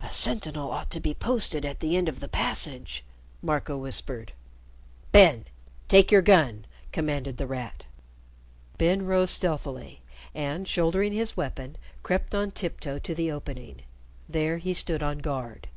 "A 0.00 0.08
sentinel 0.08 0.70
ought 0.70 0.88
to 0.90 1.00
be 1.00 1.12
posted 1.12 1.66
at 1.66 1.80
the 1.80 1.94
end 1.94 2.08
of 2.08 2.20
the 2.20 2.28
passage," 2.28 3.04
Marco 3.42 3.76
whispered. 3.76 4.32
"Ben, 5.12 5.44
take 5.86 6.10
your 6.10 6.22
gun!" 6.22 6.64
commanded 6.92 7.36
The 7.36 7.46
Rat. 7.46 7.84
Ben 8.78 9.04
rose 9.04 9.28
stealthily, 9.28 10.00
and, 10.34 10.66
shouldering 10.66 11.12
his 11.12 11.36
weapon, 11.36 11.76
crept 12.02 12.34
on 12.34 12.52
tiptoe 12.52 12.98
to 13.00 13.14
the 13.14 13.30
opening. 13.30 13.82
There 14.30 14.56
he 14.56 14.72
stood 14.72 15.02
on 15.02 15.18
guard. 15.18 15.68